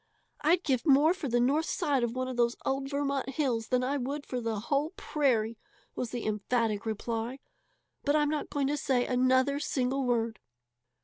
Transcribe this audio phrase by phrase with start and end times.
[0.41, 3.83] "I'd give more for the north side of one of those old Vermont hills than
[3.83, 5.59] I would for the whole prairie!"
[5.93, 7.37] was the emphatic reply.
[8.03, 10.39] "But I'm not going to say another single word."